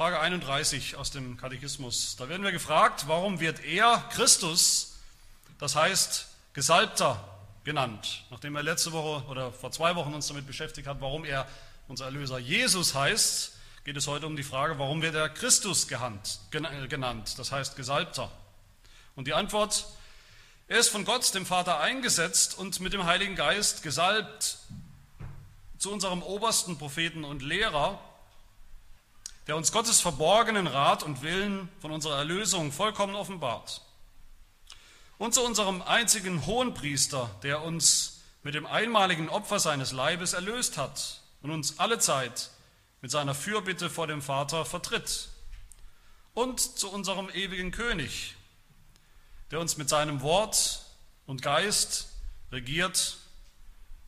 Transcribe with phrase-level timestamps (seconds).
[0.00, 2.16] Frage 31 aus dem Katechismus.
[2.16, 4.96] Da werden wir gefragt, warum wird er, Christus,
[5.58, 7.22] das heißt Gesalbter,
[7.64, 8.24] genannt?
[8.30, 11.46] Nachdem er letzte Woche oder vor zwei Wochen uns damit beschäftigt hat, warum er
[11.86, 13.52] unser Erlöser Jesus heißt,
[13.84, 18.32] geht es heute um die Frage, warum wird er Christus genannt, das heißt Gesalbter.
[19.16, 19.84] Und die Antwort,
[20.68, 24.60] er ist von Gott, dem Vater, eingesetzt und mit dem Heiligen Geist gesalbt
[25.76, 28.00] zu unserem obersten Propheten und Lehrer,
[29.50, 33.82] der uns Gottes verborgenen Rat und Willen von unserer Erlösung vollkommen offenbart.
[35.18, 41.20] Und zu unserem einzigen Hohenpriester, der uns mit dem einmaligen Opfer seines Leibes erlöst hat
[41.42, 42.50] und uns alle Zeit
[43.00, 45.30] mit seiner Fürbitte vor dem Vater vertritt.
[46.32, 48.36] Und zu unserem ewigen König,
[49.50, 50.86] der uns mit seinem Wort
[51.26, 52.08] und Geist
[52.52, 53.16] regiert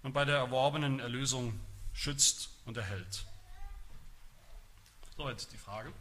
[0.04, 1.58] und bei der erworbenen Erlösung
[1.92, 3.24] schützt und erhält.
[5.30, 5.92] Jetzt die Frage.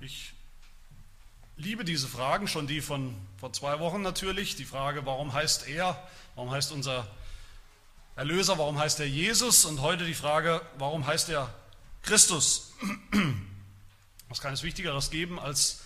[0.00, 0.32] Ich
[1.56, 4.56] liebe diese Fragen, schon die von vor zwei Wochen natürlich.
[4.56, 6.00] Die Frage, warum heißt er,
[6.36, 7.06] warum heißt unser
[8.16, 9.64] Erlöser, warum heißt er Jesus?
[9.64, 11.52] Und heute die Frage, warum heißt er
[12.02, 12.72] Christus?
[14.28, 15.80] Was kann es Wichtigeres geben, als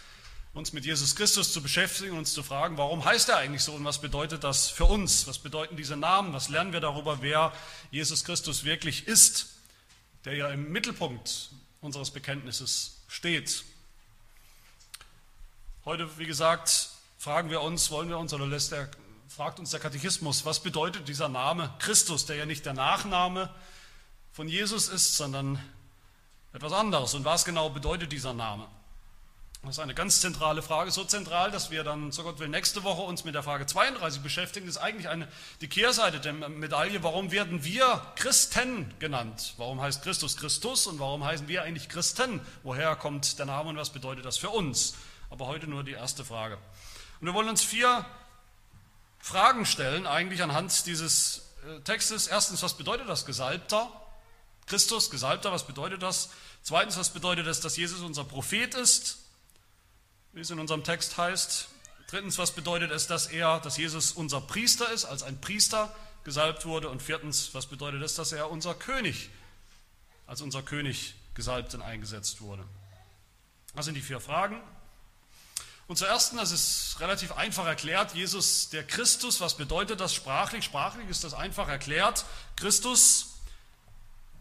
[0.53, 3.73] uns mit Jesus Christus zu beschäftigen und uns zu fragen, warum heißt er eigentlich so
[3.73, 5.27] und was bedeutet das für uns?
[5.27, 6.33] Was bedeuten diese Namen?
[6.33, 7.53] Was lernen wir darüber, wer
[7.91, 9.54] Jesus Christus wirklich ist?
[10.25, 13.65] Der ja im Mittelpunkt unseres Bekenntnisses steht.
[15.85, 18.91] Heute, wie gesagt, fragen wir uns, wollen wir uns oder lässt der,
[19.29, 23.55] fragt uns der Katechismus, was bedeutet dieser Name Christus, der ja nicht der Nachname
[24.33, 25.59] von Jesus ist, sondern
[26.55, 27.15] etwas anderes.
[27.15, 28.67] Und was genau bedeutet dieser Name?
[29.65, 32.85] Das ist eine ganz zentrale Frage, so zentral, dass wir dann, so Gott will, nächste
[32.85, 34.67] Woche uns mit der Frage 32 beschäftigen.
[34.67, 35.27] Das ist eigentlich eine,
[35.63, 37.03] die Kehrseite der Medaille.
[37.03, 39.55] Warum werden wir Christen genannt?
[39.57, 42.43] Warum heißt Christus Christus und warum heißen wir eigentlich Christen?
[42.63, 44.97] Woher kommt der Name und was bedeutet das für uns?
[45.31, 46.59] Aber heute nur die erste Frage.
[47.21, 48.05] Und wir wollen uns vier
[49.19, 52.27] Fragen stellen, eigentlich anhand dieses äh, Textes.
[52.27, 53.91] Erstens, was bedeutet das Gesalbter?
[54.67, 56.29] Christus, Gesalbter, was bedeutet das?
[56.63, 59.24] Zweitens, was bedeutet das, dass Jesus unser Prophet ist?
[60.35, 61.69] Wie es in unserem Text heißt.
[62.09, 66.67] Drittens, was bedeutet es, dass er, dass Jesus unser Priester ist, als ein Priester gesalbt
[66.67, 66.91] wurde?
[66.91, 69.31] Und viertens, was bedeutet es, dass er unser König,
[70.27, 72.65] als unser König gesalbt und eingesetzt wurde?
[73.77, 74.61] Das sind die vier Fragen.
[75.87, 80.65] Und zur ersten, das ist relativ einfach erklärt, Jesus der Christus, was bedeutet das sprachlich?
[80.65, 82.25] Sprachlich ist das einfach erklärt.
[82.57, 83.35] Christus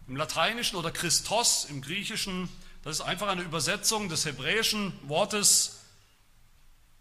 [0.08, 2.48] im Lateinischen oder Christos im Griechischen,
[2.82, 5.83] das ist einfach eine Übersetzung des hebräischen Wortes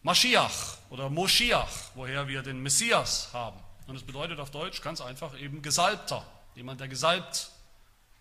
[0.03, 3.59] Mashiach oder Moschiach, woher wir den Messias haben.
[3.87, 6.25] Und es bedeutet auf Deutsch ganz einfach eben Gesalbter,
[6.55, 7.49] jemand, der gesalbt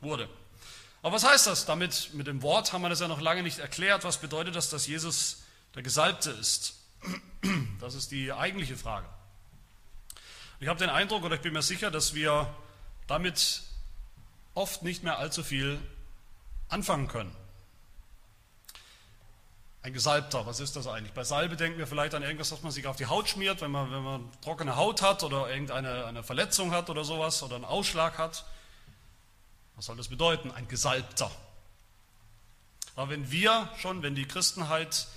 [0.00, 0.28] wurde.
[1.03, 1.66] Aber was heißt das?
[1.66, 4.04] Damit, mit dem Wort haben wir das ja noch lange nicht erklärt.
[4.04, 5.43] Was bedeutet das, dass Jesus
[5.75, 6.75] der Gesalbte ist?
[7.81, 9.09] Das ist die eigentliche Frage.
[10.60, 12.49] Ich habe den Eindruck oder ich bin mir sicher, dass wir
[13.09, 13.62] damit
[14.54, 15.81] oft nicht mehr allzu viel
[16.69, 17.34] anfangen können.
[19.84, 21.12] Ein Gesalbter, was ist das eigentlich?
[21.12, 23.72] Bei Salbe denken wir vielleicht an irgendwas, was man sich auf die Haut schmiert, wenn
[23.72, 27.65] man, wenn man trockene Haut hat oder irgendeine eine Verletzung hat oder sowas oder einen
[27.65, 28.44] Ausschlag hat.
[29.75, 30.53] Was soll das bedeuten?
[30.53, 31.32] Ein Gesalbter.
[32.94, 35.09] Aber wenn wir schon, wenn die Christenheit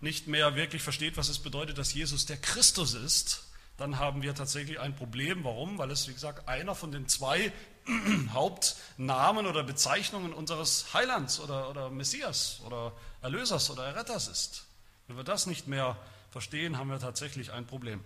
[0.00, 3.44] nicht mehr wirklich versteht, was es bedeutet, dass Jesus der Christus ist,
[3.76, 5.44] dann haben wir tatsächlich ein Problem.
[5.44, 5.78] Warum?
[5.78, 7.52] Weil es, wie gesagt, einer von den zwei
[8.32, 14.66] Hauptnamen oder Bezeichnungen unseres Heilands oder, oder Messias oder Erlösers oder Erretters ist.
[15.06, 15.96] Wenn wir das nicht mehr
[16.30, 18.02] verstehen, haben wir tatsächlich ein Problem.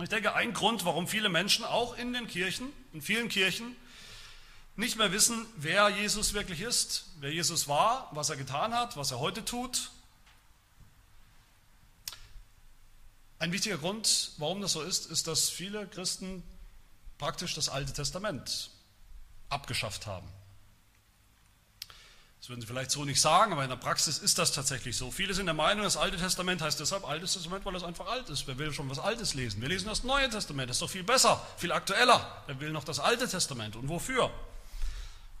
[0.00, 3.74] Ich denke, ein Grund, warum viele Menschen auch in den Kirchen, in vielen Kirchen,
[4.76, 9.10] nicht mehr wissen, wer Jesus wirklich ist, wer Jesus war, was er getan hat, was
[9.10, 9.90] er heute tut.
[13.40, 16.44] Ein wichtiger Grund, warum das so ist, ist, dass viele Christen
[17.16, 18.70] praktisch das Alte Testament
[19.48, 20.28] abgeschafft haben.
[22.40, 25.10] Das würden Sie vielleicht so nicht sagen, aber in der Praxis ist das tatsächlich so.
[25.10, 28.28] Viele sind der Meinung, das Alte Testament heißt deshalb Altes Testament, weil es einfach alt
[28.30, 28.46] ist.
[28.46, 29.60] Wer will schon was Altes lesen?
[29.60, 32.42] Wir lesen das Neue Testament, das ist doch viel besser, viel aktueller.
[32.46, 34.30] Wer will noch das Alte Testament und wofür?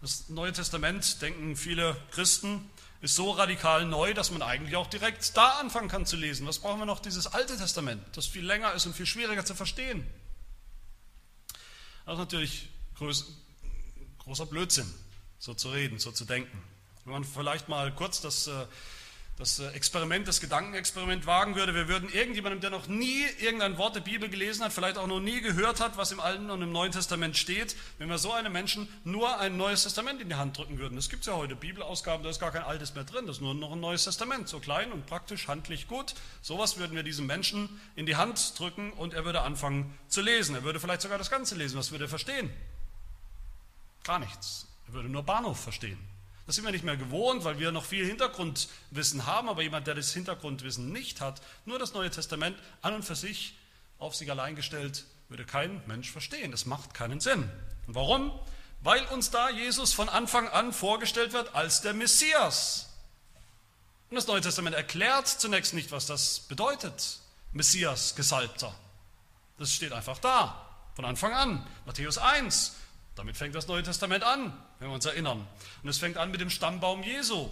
[0.00, 2.68] Das Neue Testament, denken viele Christen,
[3.00, 6.46] ist so radikal neu, dass man eigentlich auch direkt da anfangen kann zu lesen.
[6.46, 9.54] Was brauchen wir noch dieses Alte Testament, das viel länger ist und viel schwieriger zu
[9.54, 10.04] verstehen?
[12.04, 12.68] Das ist natürlich
[14.28, 14.86] großer Blödsinn,
[15.38, 16.62] so zu reden, so zu denken.
[17.04, 18.52] Wenn man vielleicht mal kurz das, äh,
[19.38, 21.74] das äh, Experiment, das Gedankenexperiment wagen würde.
[21.74, 25.20] Wir würden irgendjemandem, der noch nie irgendein Wort der Bibel gelesen hat, vielleicht auch noch
[25.20, 28.52] nie gehört hat, was im Alten und im Neuen Testament steht, wenn wir so einem
[28.52, 30.98] Menschen nur ein Neues Testament in die Hand drücken würden.
[30.98, 33.54] Es gibt ja heute Bibelausgaben, da ist gar kein Altes mehr drin, das ist nur
[33.54, 36.14] noch ein Neues Testament, so klein und praktisch, handlich gut.
[36.42, 40.54] Sowas würden wir diesem Menschen in die Hand drücken und er würde anfangen zu lesen.
[40.54, 41.78] Er würde vielleicht sogar das Ganze lesen.
[41.78, 42.50] Was würde er verstehen?
[44.08, 44.66] Gar nichts.
[44.86, 45.98] Er würde nur Bahnhof verstehen.
[46.46, 49.94] Das sind wir nicht mehr gewohnt, weil wir noch viel Hintergrundwissen haben, aber jemand, der
[49.94, 53.54] das Hintergrundwissen nicht hat, nur das Neue Testament an und für sich
[53.98, 56.52] auf sich allein gestellt, würde kein Mensch verstehen.
[56.52, 57.50] Das macht keinen Sinn.
[57.86, 58.32] Und warum?
[58.80, 62.88] Weil uns da Jesus von Anfang an vorgestellt wird als der Messias.
[64.08, 67.18] Und das Neue Testament erklärt zunächst nicht, was das bedeutet.
[67.52, 68.74] Messias, Gesalbter.
[69.58, 71.66] Das steht einfach da, von Anfang an.
[71.84, 72.74] Matthäus 1,
[73.18, 75.46] damit fängt das Neue Testament an, wenn wir uns erinnern.
[75.82, 77.50] Und es fängt an mit dem Stammbaum Jesu,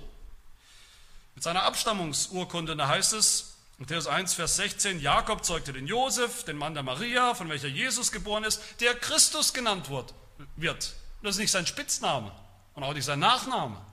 [1.35, 2.73] mit seiner Abstammungsurkunde.
[2.73, 6.83] Und da heißt es, Matthäus 1, Vers 16, Jakob zeugte den Josef, den Mann der
[6.83, 10.15] Maria, von welcher Jesus geboren ist, der Christus genannt wird.
[11.23, 12.33] Das ist nicht sein Spitzname
[12.75, 13.85] und auch nicht sein Nachname.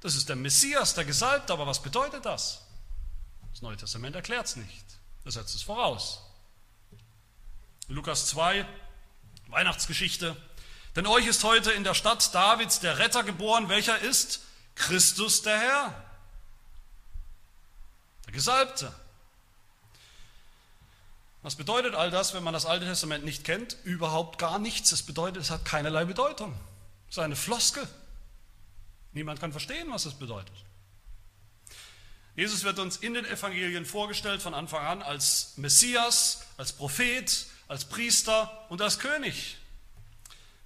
[0.00, 1.52] Das ist der Messias, der Gesalbte.
[1.52, 2.66] Aber was bedeutet das?
[3.52, 4.84] Das Neue Testament erklärt es nicht.
[5.24, 6.22] Das setzt es voraus.
[7.88, 8.66] Lukas 2,
[9.48, 10.36] Weihnachtsgeschichte.
[11.00, 14.42] Denn euch ist heute in der Stadt Davids der Retter geboren, welcher ist
[14.74, 16.04] Christus der Herr,
[18.26, 18.92] der Gesalbte.
[21.40, 23.78] Was bedeutet all das, wenn man das Alte Testament nicht kennt?
[23.84, 24.92] Überhaupt gar nichts.
[24.92, 26.54] Es bedeutet, es hat keinerlei Bedeutung.
[27.08, 27.88] Es ist eine Floskel.
[29.14, 30.52] Niemand kann verstehen, was es bedeutet.
[32.36, 37.86] Jesus wird uns in den Evangelien vorgestellt von Anfang an als Messias, als Prophet, als
[37.86, 39.56] Priester und als König.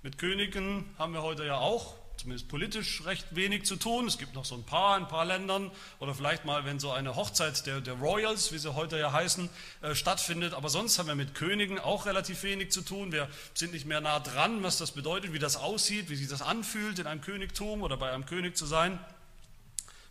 [0.04, 4.06] Mit Königen haben wir heute ja auch, zumindest politisch, recht wenig zu tun.
[4.06, 6.92] Es gibt noch so ein paar in ein paar Ländern oder vielleicht mal, wenn so
[6.92, 9.48] eine Hochzeit der, der Royals, wie sie heute ja heißen,
[9.80, 10.52] äh, stattfindet.
[10.52, 13.12] Aber sonst haben wir mit Königen auch relativ wenig zu tun.
[13.12, 16.42] Wir sind nicht mehr nah dran, was das bedeutet, wie das aussieht, wie sich das
[16.42, 18.98] anfühlt, in einem Königtum oder bei einem König zu sein.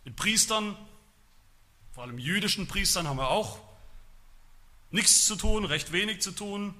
[0.04, 0.76] Mit Priestern,
[1.92, 3.60] vor allem jüdischen Priestern, haben wir auch
[4.90, 6.74] nichts zu tun, recht wenig zu tun.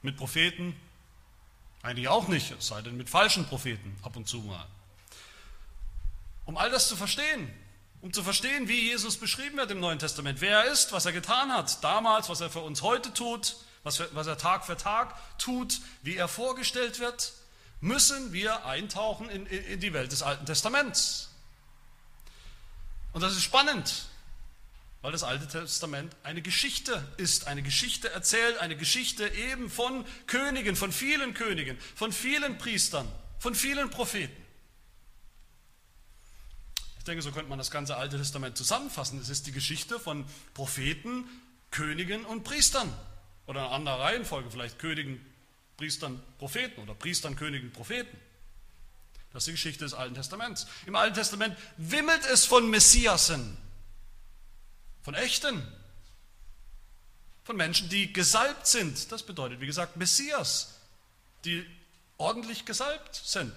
[0.00, 0.74] Mit Propheten
[1.82, 4.66] eigentlich auch nicht, es sei denn mit falschen Propheten ab und zu mal.
[6.44, 7.52] Um all das zu verstehen,
[8.02, 11.12] um zu verstehen, wie Jesus beschrieben wird im Neuen Testament, wer er ist, was er
[11.12, 15.14] getan hat, damals, was er für uns heute tut, was, was er Tag für Tag
[15.38, 17.32] tut, wie er vorgestellt wird,
[17.80, 21.30] müssen wir eintauchen in, in die Welt des Alten Testaments.
[23.12, 24.06] Und das ist spannend,
[25.02, 30.76] weil das Alte Testament eine Geschichte ist, eine Geschichte erzählt, eine Geschichte eben von Königen,
[30.76, 33.08] von vielen Königen, von vielen Priestern,
[33.38, 34.36] von vielen Propheten.
[36.98, 39.18] Ich denke, so könnte man das ganze Alte Testament zusammenfassen.
[39.20, 41.24] Es ist die Geschichte von Propheten,
[41.70, 42.92] Königen und Priestern.
[43.46, 45.24] Oder in anderer Reihenfolge, vielleicht Königen,
[45.78, 48.16] Priestern, Propheten oder Priestern, Königen, Propheten.
[49.32, 50.66] Das ist die Geschichte des Alten Testaments.
[50.84, 53.56] Im Alten Testament wimmelt es von Messiasen,
[55.10, 55.60] von echten.
[57.42, 59.10] Von Menschen, die gesalbt sind.
[59.10, 60.74] Das bedeutet, wie gesagt, Messias,
[61.44, 61.66] die
[62.16, 63.52] ordentlich gesalbt sind.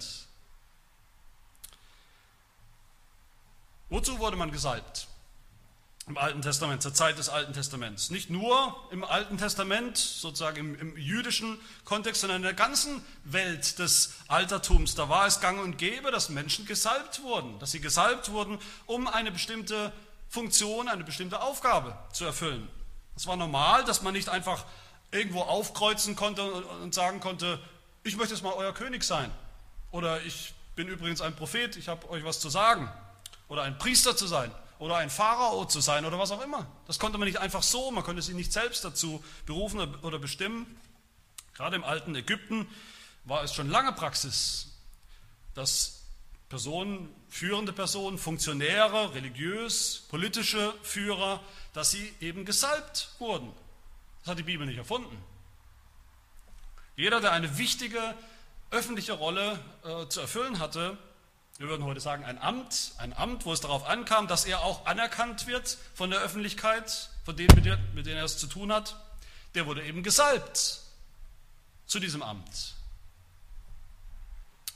[3.89, 5.07] Wozu wurde man gesalbt?
[6.07, 8.09] Im Alten Testament, zur Zeit des Alten Testaments.
[8.09, 13.77] Nicht nur im Alten Testament, sozusagen im, im, jüdischen Kontext, sondern in der ganzen Welt
[13.77, 14.95] des Altertums.
[14.95, 18.57] Da war es gang und gäbe, dass Menschen gesalbt wurden, dass sie gesalbt wurden,
[18.87, 19.93] um eine bestimmte
[20.33, 22.67] Funktion, eine bestimmte Aufgabe zu erfüllen.
[23.15, 24.65] Es war normal, dass man nicht einfach
[25.11, 27.59] irgendwo aufkreuzen konnte und sagen konnte,
[28.03, 29.29] ich möchte jetzt mal euer König sein.
[29.91, 32.91] Oder ich bin übrigens ein Prophet, ich habe euch was zu sagen.
[33.47, 34.51] Oder ein Priester zu sein.
[34.79, 36.65] Oder ein Pharao zu sein oder was auch immer.
[36.87, 40.65] Das konnte man nicht einfach so, man konnte sich nicht selbst dazu berufen oder bestimmen.
[41.53, 42.67] Gerade im alten Ägypten
[43.23, 44.69] war es schon lange Praxis,
[45.53, 46.02] dass
[46.53, 51.41] Personen, führende Personen, Funktionäre, religiös, politische Führer,
[51.73, 53.51] dass sie eben gesalbt wurden.
[54.19, 55.17] Das hat die Bibel nicht erfunden.
[56.95, 57.99] Jeder, der eine wichtige
[58.69, 60.95] öffentliche Rolle äh, zu erfüllen hatte,
[61.57, 64.85] wir würden heute sagen ein Amt, ein Amt, wo es darauf ankam, dass er auch
[64.85, 68.71] anerkannt wird von der Öffentlichkeit, von denen, mit, der, mit denen er es zu tun
[68.71, 68.95] hat,
[69.55, 70.81] der wurde eben gesalbt
[71.87, 72.75] zu diesem Amt.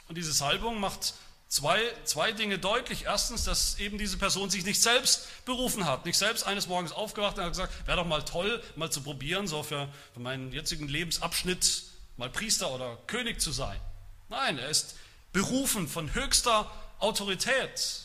[0.07, 1.13] Und diese Salbung macht
[1.49, 3.05] Zwei, zwei Dinge deutlich.
[3.05, 7.37] Erstens, dass eben diese Person sich nicht selbst berufen hat, nicht selbst eines Morgens aufgewacht
[7.37, 10.89] und hat gesagt, wäre doch mal toll, mal zu probieren, so für, für meinen jetzigen
[10.89, 11.83] Lebensabschnitt
[12.17, 13.79] mal Priester oder König zu sein.
[14.29, 14.95] Nein, er ist
[15.31, 18.01] berufen von höchster Autorität.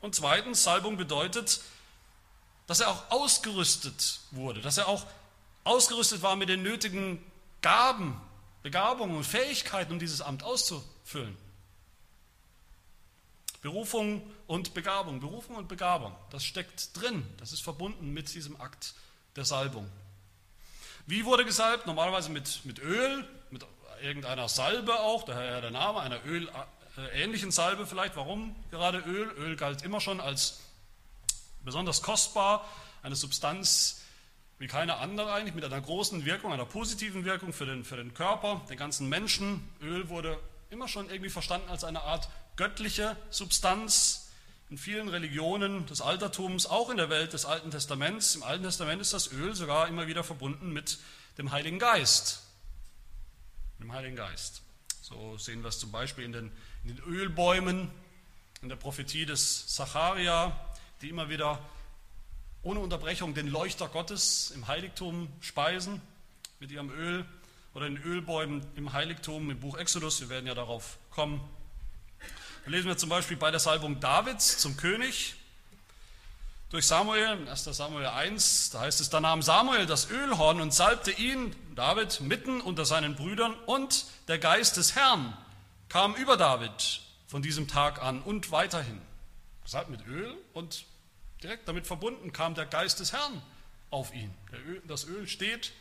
[0.00, 1.60] Und zweitens, Salbung bedeutet,
[2.66, 5.06] dass er auch ausgerüstet wurde, dass er auch
[5.64, 7.24] ausgerüstet war mit den nötigen
[7.62, 8.20] Gaben,
[8.62, 11.36] Begabungen und Fähigkeiten, um dieses Amt auszufüllen.
[13.60, 18.94] Berufung und Begabung, Berufung und Begabung, das steckt drin, das ist verbunden mit diesem Akt
[19.36, 19.90] der Salbung.
[21.06, 21.86] Wie wurde gesalbt?
[21.86, 23.64] Normalerweise mit, mit Öl, mit
[24.02, 28.16] irgendeiner Salbe auch, daher der Name, einer ölähnlichen Salbe vielleicht.
[28.16, 29.30] Warum gerade Öl?
[29.36, 30.60] Öl galt immer schon als
[31.64, 32.66] besonders kostbar,
[33.02, 34.02] eine Substanz
[34.58, 38.12] wie keine andere eigentlich, mit einer großen Wirkung, einer positiven Wirkung für den, für den
[38.12, 39.66] Körper, den ganzen Menschen.
[39.80, 40.38] Öl wurde
[40.68, 42.28] immer schon irgendwie verstanden als eine Art
[42.60, 44.28] göttliche Substanz
[44.68, 48.34] in vielen Religionen des Altertums, auch in der Welt des Alten Testaments.
[48.34, 50.98] Im Alten Testament ist das Öl sogar immer wieder verbunden mit
[51.38, 52.42] dem Heiligen Geist.
[53.80, 54.60] Dem Heiligen Geist.
[55.00, 56.52] So sehen wir es zum Beispiel in den,
[56.84, 57.90] in den Ölbäumen,
[58.60, 60.52] in der Prophetie des Zacharia,
[61.00, 61.66] die immer wieder
[62.60, 66.02] ohne Unterbrechung den Leuchter Gottes im Heiligtum speisen
[66.58, 67.24] mit ihrem Öl
[67.72, 70.20] oder in Ölbäumen im Heiligtum im Buch Exodus.
[70.20, 71.40] Wir werden ja darauf kommen.
[72.64, 75.34] Da lesen wir zum Beispiel bei der Salbung Davids zum König
[76.70, 77.64] durch Samuel, 1.
[77.64, 82.60] Samuel 1, da heißt es, da nahm Samuel das Ölhorn und salbte ihn, David, mitten
[82.60, 85.36] unter seinen Brüdern und der Geist des Herrn
[85.88, 89.00] kam über David von diesem Tag an und weiterhin.
[89.64, 90.84] Gesalbt mit Öl und
[91.42, 93.42] direkt damit verbunden kam der Geist des Herrn
[93.90, 94.32] auf ihn.
[94.52, 95.72] Öl, das Öl steht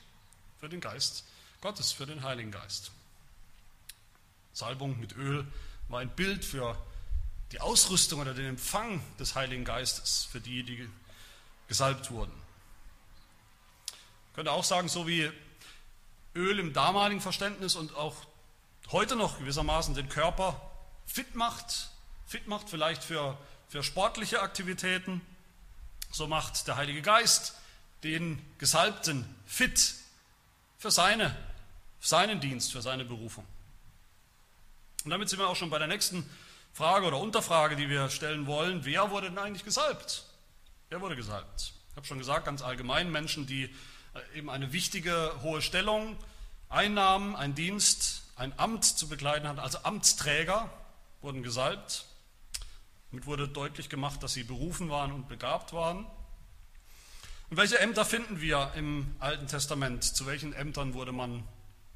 [0.60, 1.26] für den Geist
[1.62, 2.92] Gottes, für den Heiligen Geist.
[4.54, 5.46] Salbung mit Öl
[5.90, 6.78] war ein Bild für
[7.52, 10.88] die Ausrüstung oder den Empfang des Heiligen Geistes für die, die
[11.68, 12.32] gesalbt wurden.
[14.30, 15.30] Ich könnte auch sagen, so wie
[16.36, 18.16] Öl im damaligen Verständnis und auch
[18.92, 20.62] heute noch gewissermaßen den Körper
[21.06, 21.90] fit macht,
[22.28, 25.22] fit macht vielleicht für, für sportliche Aktivitäten,
[26.12, 27.56] so macht der Heilige Geist
[28.04, 29.96] den Gesalbten fit
[30.78, 31.36] für seine,
[32.00, 33.46] seinen Dienst, für seine Berufung.
[35.10, 36.24] Und damit sind wir auch schon bei der nächsten
[36.72, 38.86] Frage oder Unterfrage, die wir stellen wollen.
[38.86, 40.24] Wer wurde denn eigentlich gesalbt?
[40.90, 41.74] Wer wurde gesalbt?
[41.90, 46.16] Ich habe schon gesagt, ganz allgemein Menschen, die äh, eben eine wichtige, hohe Stellung
[46.70, 50.70] einnahmen, einen Dienst, ein Amt zu bekleiden hatten, also Amtsträger
[51.22, 52.06] wurden gesalbt.
[53.10, 56.06] Damit wurde deutlich gemacht, dass sie berufen waren und begabt waren.
[57.50, 60.04] Und welche Ämter finden wir im Alten Testament?
[60.04, 61.44] Zu welchen Ämtern wurde man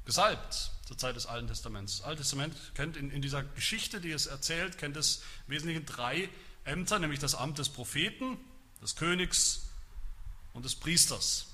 [0.04, 1.98] gesalbt zur Zeit des Alten Testaments?
[1.98, 5.86] Das Alte Testament kennt in, in dieser Geschichte, die es erzählt, kennt es im Wesentlichen
[5.86, 6.28] drei
[6.64, 8.38] Ämter, nämlich das Amt des Propheten,
[8.82, 9.68] des Königs
[10.52, 11.46] und des Priesters.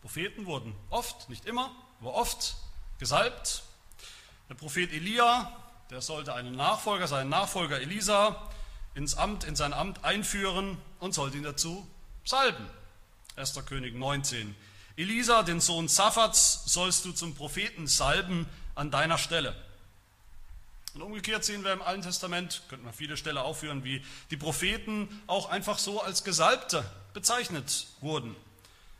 [0.00, 2.56] Propheten wurden oft, nicht immer, aber oft
[2.98, 3.62] gesalbt.
[4.48, 5.56] Der Prophet Elia
[5.92, 8.48] der sollte einen Nachfolger, seinen Nachfolger Elisa,
[8.94, 11.86] ins Amt, in sein Amt einführen und sollte ihn dazu
[12.24, 12.66] salben.
[13.36, 13.54] 1.
[13.66, 14.56] König 19.
[15.02, 19.52] Elisa, den Sohn Saphats, sollst du zum Propheten salben an deiner Stelle.
[20.94, 25.08] Und umgekehrt sehen wir im Alten Testament, könnten wir viele Stellen aufführen, wie die Propheten
[25.26, 28.36] auch einfach so als Gesalbte bezeichnet wurden.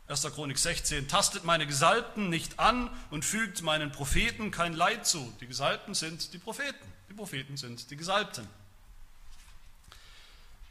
[0.09, 0.23] 1.
[0.33, 5.33] Chronik 16, tastet meine Gesalbten nicht an und fügt meinen Propheten kein Leid zu.
[5.39, 6.85] Die Gesalbten sind die Propheten.
[7.09, 8.45] Die Propheten sind die Gesalbten.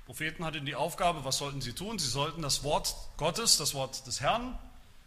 [0.05, 1.99] Propheten hatten die Aufgabe, was sollten sie tun?
[1.99, 4.59] Sie sollten das Wort Gottes, das Wort des Herrn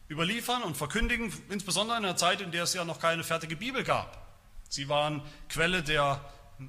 [0.10, 3.84] überliefern und verkündigen, insbesondere in einer Zeit, in der es ja noch keine fertige Bibel
[3.84, 4.26] gab.
[4.70, 6.22] Sie waren Quelle der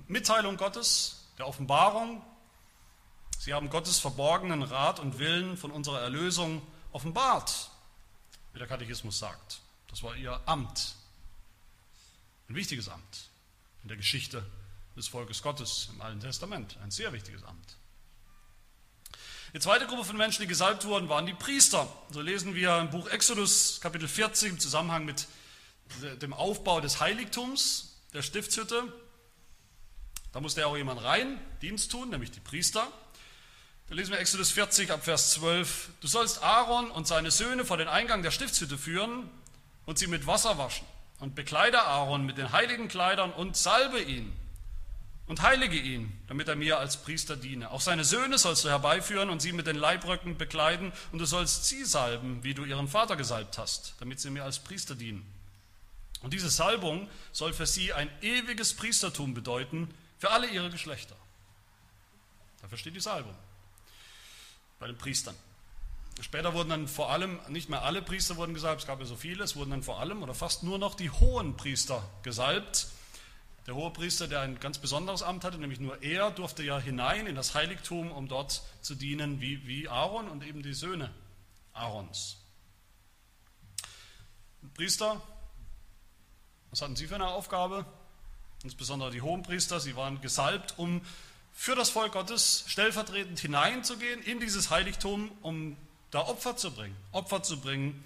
[0.09, 2.25] Mitteilung Gottes, der Offenbarung.
[3.39, 6.63] Sie haben Gottes verborgenen Rat und Willen von unserer Erlösung
[6.93, 7.71] offenbart,
[8.53, 9.61] wie der Katechismus sagt.
[9.89, 10.95] Das war ihr Amt,
[12.49, 13.31] ein wichtiges Amt
[13.83, 14.45] in der Geschichte
[14.97, 17.77] des Volkes Gottes im Alten Testament, ein sehr wichtiges Amt.
[19.57, 21.89] Die zweite Gruppe von Menschen, die gesalbt wurden, waren die Priester.
[22.11, 25.29] So lesen wir im Buch Exodus Kapitel 40 im Zusammenhang mit
[26.21, 28.83] dem Aufbau des Heiligtums, der Stiftshütte.
[30.35, 32.87] Da musste ja auch jemand rein, Dienst tun, nämlich die Priester.
[33.89, 35.89] Da lesen wir Exodus 40 ab Vers 12.
[36.03, 39.27] Du sollst Aaron und seine Söhne vor den Eingang der Stiftshütte führen
[39.87, 40.87] und sie mit Wasser waschen.
[41.19, 44.37] Und bekleide Aaron mit den heiligen Kleidern und salbe ihn
[45.27, 47.71] und heilige ihn, damit er mir als Priester diene.
[47.71, 51.65] Auch seine Söhne sollst du herbeiführen und sie mit den Leibröcken bekleiden und du sollst
[51.65, 55.27] sie salben, wie du ihren Vater gesalbt hast, damit sie mir als Priester dienen.
[56.23, 61.17] Und diese Salbung soll für sie ein ewiges Priestertum bedeuten, für alle ihre Geschlechter.
[62.63, 63.35] Dafür steht die Salbung
[64.79, 65.35] bei den Priestern.
[66.21, 69.17] Später wurden dann vor allem, nicht mehr alle Priester wurden gesalbt, es gab ja so
[69.17, 72.89] viele, es wurden dann vor allem oder fast nur noch die hohen Priester gesalbt.
[73.67, 77.35] Der Hohepriester, der ein ganz besonderes Amt hatte, nämlich nur er durfte ja hinein in
[77.35, 81.13] das Heiligtum, um dort zu dienen, wie, wie Aaron und eben die Söhne
[81.73, 82.39] Aarons.
[84.75, 85.21] Priester,
[86.71, 87.87] was hatten sie für eine Aufgabe?
[88.63, 91.01] Insbesondere die Hohenpriester, sie waren gesalbt, um
[91.53, 95.77] für das Volk Gottes stellvertretend hineinzugehen in dieses Heiligtum, um
[96.11, 96.97] da Opfer zu bringen.
[97.13, 98.05] Opfer zu bringen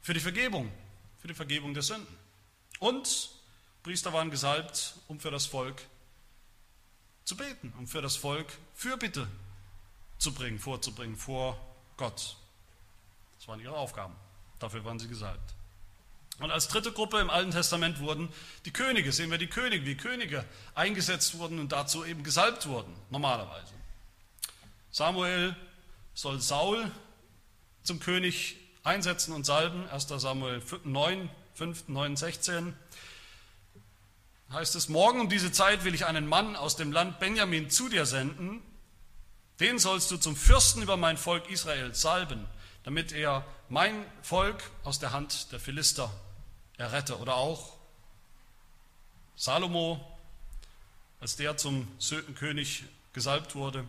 [0.00, 0.72] für die Vergebung,
[1.20, 2.16] für die Vergebung der Sünden.
[2.78, 3.35] Und
[3.86, 5.80] Priester waren gesalbt, um für das Volk
[7.24, 9.28] zu beten, um für das Volk Fürbitte
[10.18, 11.56] zu bringen, vorzubringen vor
[11.96, 12.34] Gott.
[13.38, 14.16] Das waren ihre Aufgaben.
[14.58, 15.54] Dafür waren sie gesalbt.
[16.40, 18.28] Und als dritte Gruppe im Alten Testament wurden
[18.64, 22.92] die Könige, sehen wir die Könige, wie Könige eingesetzt wurden und dazu eben gesalbt wurden,
[23.10, 23.72] normalerweise.
[24.90, 25.54] Samuel
[26.12, 26.90] soll Saul
[27.84, 32.76] zum König einsetzen und salben, 1 Samuel 9, 5, 9, 16
[34.52, 37.88] heißt es, morgen um diese Zeit will ich einen Mann aus dem Land Benjamin zu
[37.88, 38.62] dir senden,
[39.60, 42.46] den sollst du zum Fürsten über mein Volk Israel salben,
[42.84, 46.12] damit er mein Volk aus der Hand der Philister
[46.76, 47.18] errette.
[47.18, 47.72] Oder auch
[49.34, 50.06] Salomo,
[51.20, 51.88] als der zum
[52.36, 53.84] König gesalbt wurde,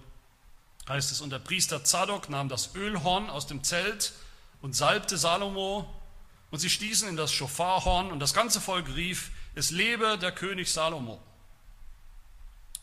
[0.88, 4.14] heißt es, und der Priester Zadok nahm das Ölhorn aus dem Zelt
[4.62, 5.94] und salbte Salomo,
[6.50, 10.72] und sie stießen in das Schofarhorn, und das ganze Volk rief, es lebe der König
[10.72, 11.20] Salomo.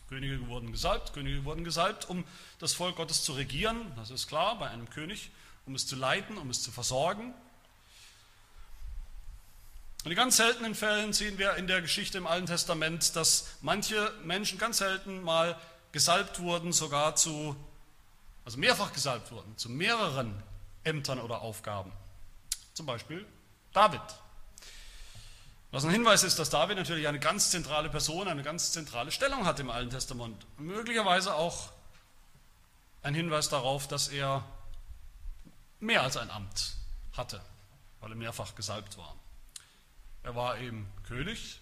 [0.09, 2.25] Könige wurden gesalbt, Könige wurden gesalbt, um
[2.59, 5.31] das Volk Gottes zu regieren, das ist klar, bei einem König,
[5.67, 7.33] um es zu leiten, um es zu versorgen.
[10.05, 14.13] Und in ganz seltenen Fällen sehen wir in der Geschichte im Alten Testament, dass manche
[14.25, 15.57] Menschen ganz selten mal
[15.93, 17.55] gesalbt wurden, sogar zu,
[18.45, 20.43] also mehrfach gesalbt wurden, zu mehreren
[20.83, 21.93] Ämtern oder Aufgaben.
[22.75, 23.25] Zum Beispiel
[23.73, 24.03] David.
[25.75, 29.45] Was ein Hinweis ist, dass David natürlich eine ganz zentrale Person, eine ganz zentrale Stellung
[29.45, 30.47] hat im Alten Testament.
[30.57, 31.73] Möglicherweise auch
[33.03, 34.45] ein Hinweis darauf, dass er
[35.81, 36.77] mehr als ein Amt
[37.15, 37.41] hatte,
[37.99, 39.17] weil er mehrfach gesalbt war.
[40.23, 41.59] Er war eben König,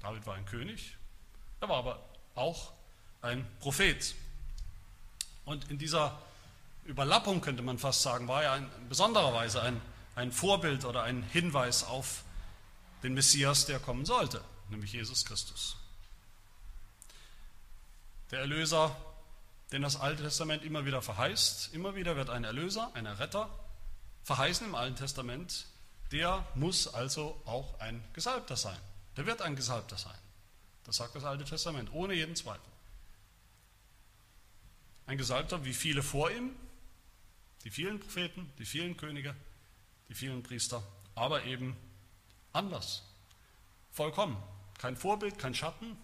[0.00, 0.96] David war ein König,
[1.60, 2.72] er war aber auch
[3.22, 4.16] ein Prophet.
[5.44, 6.18] Und in dieser
[6.84, 9.80] Überlappung, könnte man fast sagen, war er in besonderer Weise ein,
[10.16, 12.24] ein Vorbild oder ein Hinweis auf
[13.02, 15.76] den Messias, der kommen sollte, nämlich Jesus Christus.
[18.30, 18.96] Der Erlöser,
[19.72, 23.50] den das Alte Testament immer wieder verheißt, immer wieder wird ein Erlöser, ein Erretter
[24.24, 25.66] verheißen im Alten Testament,
[26.10, 28.78] der muss also auch ein Gesalbter sein.
[29.16, 30.18] Der wird ein Gesalbter sein.
[30.84, 32.70] Das sagt das Alte Testament, ohne jeden Zweifel.
[35.06, 36.50] Ein Gesalbter wie viele vor ihm,
[37.64, 39.34] die vielen Propheten, die vielen Könige,
[40.08, 40.82] die vielen Priester,
[41.14, 41.76] aber eben
[42.56, 43.02] anders.
[43.92, 44.42] Vollkommen.
[44.78, 45.96] Kein Vorbild, kein Schatten,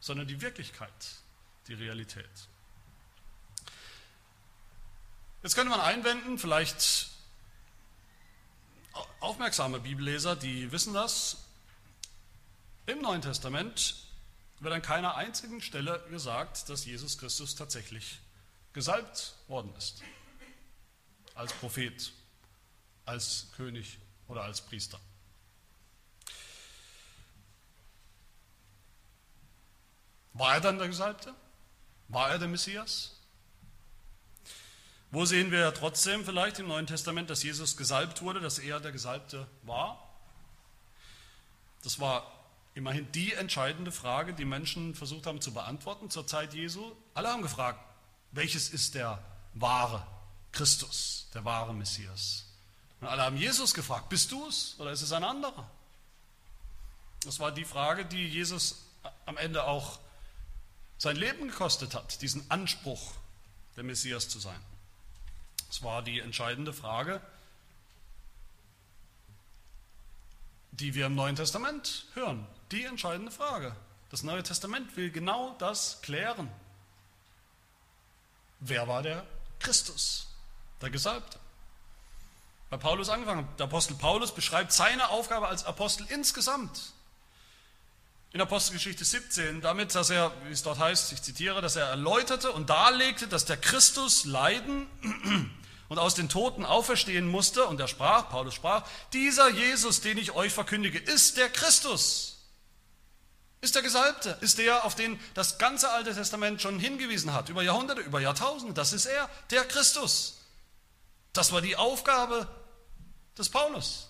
[0.00, 0.92] sondern die Wirklichkeit,
[1.68, 2.48] die Realität.
[5.42, 7.10] Jetzt könnte man einwenden, vielleicht
[9.20, 11.44] aufmerksame Bibelleser, die wissen das,
[12.86, 13.96] im Neuen Testament
[14.58, 18.20] wird an keiner einzigen Stelle gesagt, dass Jesus Christus tatsächlich
[18.72, 20.02] gesalbt worden ist.
[21.34, 22.12] Als Prophet,
[23.04, 25.00] als König oder als Priester.
[30.34, 31.34] War er dann der Gesalbte?
[32.08, 33.12] War er der Messias?
[35.10, 38.92] Wo sehen wir trotzdem vielleicht im Neuen Testament, dass Jesus gesalbt wurde, dass er der
[38.92, 40.08] Gesalbte war?
[41.82, 42.30] Das war
[42.74, 46.92] immerhin die entscheidende Frage, die Menschen versucht haben zu beantworten zur Zeit Jesu.
[47.12, 47.78] Alle haben gefragt,
[48.30, 50.06] welches ist der wahre
[50.52, 52.46] Christus, der wahre Messias?
[53.00, 55.68] Und alle haben Jesus gefragt, bist du es oder ist es ein anderer?
[57.24, 58.86] Das war die Frage, die Jesus
[59.26, 59.98] am Ende auch
[61.02, 63.14] sein Leben gekostet hat, diesen Anspruch,
[63.74, 64.60] der Messias zu sein.
[65.66, 67.20] Das war die entscheidende Frage,
[70.70, 72.46] die wir im Neuen Testament hören.
[72.70, 73.74] Die entscheidende Frage.
[74.10, 76.48] Das Neue Testament will genau das klären.
[78.60, 79.26] Wer war der
[79.58, 80.28] Christus,
[80.80, 81.40] der Gesalbte?
[82.70, 83.48] Bei Paulus angefangen.
[83.58, 86.92] Der Apostel Paulus beschreibt seine Aufgabe als Apostel insgesamt
[88.32, 92.50] in Apostelgeschichte 17 damit, dass er, wie es dort heißt, ich zitiere, dass er erläuterte
[92.52, 94.86] und darlegte, dass der Christus leiden
[95.88, 97.66] und aus den Toten auferstehen musste.
[97.66, 102.38] Und er sprach, Paulus sprach, dieser Jesus, den ich euch verkündige, ist der Christus.
[103.60, 107.62] Ist der Gesalbte, ist der, auf den das ganze Alte Testament schon hingewiesen hat, über
[107.62, 108.72] Jahrhunderte, über Jahrtausende.
[108.72, 110.38] Das ist er, der Christus.
[111.34, 112.48] Das war die Aufgabe
[113.36, 114.08] des Paulus.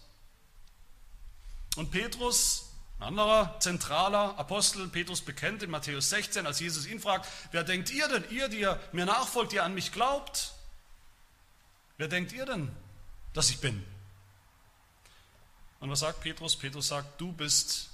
[1.77, 2.72] Und Petrus
[3.03, 7.91] Ein anderer zentraler Apostel, Petrus bekennt in Matthäus 16, als Jesus ihn fragt, wer denkt
[7.91, 10.53] ihr denn, ihr, die ihr mir nachfolgt, ihr an mich glaubt?
[11.97, 12.71] Wer denkt ihr denn,
[13.33, 13.85] dass ich bin?
[15.81, 16.55] Und was sagt Petrus?
[16.55, 17.91] Petrus sagt, du bist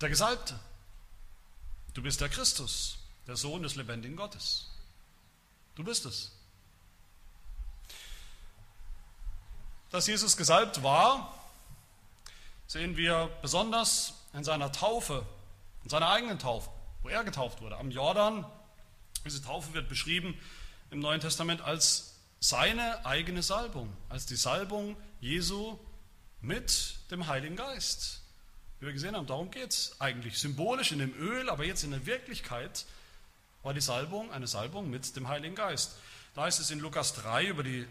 [0.00, 0.58] der Gesalbte.
[1.92, 2.96] Du bist der Christus,
[3.26, 4.70] der Sohn des lebendigen Gottes.
[5.74, 6.32] Du bist es.
[9.90, 11.39] Dass Jesus gesalbt war,
[12.70, 15.26] sehen wir besonders in seiner Taufe,
[15.82, 16.70] in seiner eigenen Taufe,
[17.02, 18.46] wo er getauft wurde, am Jordan.
[19.24, 20.38] Diese Taufe wird beschrieben
[20.92, 25.80] im Neuen Testament als seine eigene Salbung, als die Salbung Jesu
[26.40, 28.22] mit dem Heiligen Geist.
[28.78, 30.38] Wie wir gesehen haben, darum geht es eigentlich.
[30.38, 32.86] Symbolisch in dem Öl, aber jetzt in der Wirklichkeit
[33.64, 35.96] war die Salbung eine Salbung mit dem Heiligen Geist.
[36.36, 37.84] Da heißt es in Lukas 3 über die,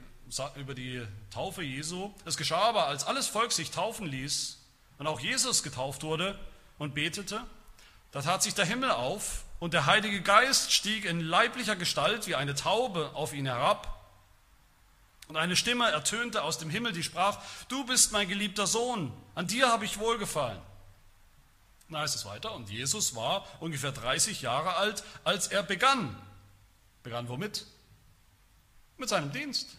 [0.56, 2.14] über die Taufe Jesu.
[2.24, 4.59] Es geschah aber, als alles Volk sich taufen ließ
[5.00, 6.38] und auch Jesus getauft wurde
[6.78, 7.42] und betete,
[8.12, 12.36] da tat sich der Himmel auf und der Heilige Geist stieg in leiblicher Gestalt wie
[12.36, 13.96] eine Taube auf ihn herab.
[15.28, 19.48] Und eine Stimme ertönte aus dem Himmel, die sprach, du bist mein geliebter Sohn, an
[19.48, 20.60] dir habe ich wohlgefallen.
[21.90, 26.16] Da heißt es weiter, und Jesus war ungefähr 30 Jahre alt, als er begann.
[27.04, 27.66] Begann womit?
[28.98, 29.78] Mit seinem Dienst,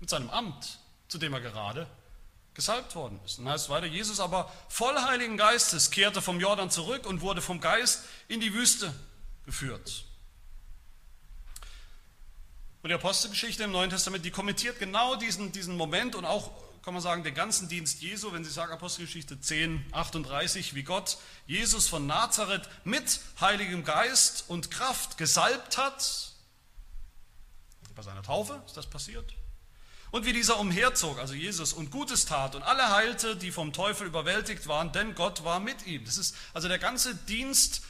[0.00, 1.88] mit seinem Amt, zu dem er gerade
[2.58, 3.38] gesalbt worden ist.
[3.38, 7.40] Dann heißt es weiter, Jesus aber voll Heiligen Geistes kehrte vom Jordan zurück und wurde
[7.40, 8.92] vom Geist in die Wüste
[9.46, 10.04] geführt.
[12.82, 16.50] Und die Apostelgeschichte im Neuen Testament, die kommentiert genau diesen, diesen Moment und auch
[16.82, 21.18] kann man sagen, den ganzen Dienst Jesu, wenn Sie sagen Apostelgeschichte 10, 38, wie Gott
[21.46, 26.32] Jesus von Nazareth mit Heiligem Geist und Kraft gesalbt hat.
[27.94, 29.37] Bei seiner Taufe ist das passiert.
[30.10, 34.06] Und wie dieser umherzog, also Jesus, und Gutes tat und alle heilte, die vom Teufel
[34.06, 36.04] überwältigt waren, denn Gott war mit ihm.
[36.04, 37.82] Das ist also der ganze Dienst,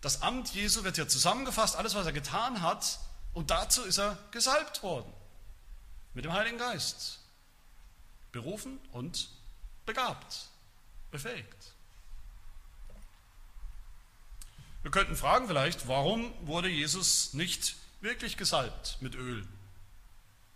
[0.00, 3.00] das Amt Jesu wird hier zusammengefasst, alles, was er getan hat,
[3.32, 5.12] und dazu ist er gesalbt worden.
[6.12, 7.18] Mit dem Heiligen Geist
[8.30, 9.30] berufen und
[9.84, 10.46] begabt,
[11.10, 11.72] befähigt.
[14.82, 19.48] Wir könnten fragen vielleicht, warum wurde Jesus nicht wirklich gesalbt mit Öl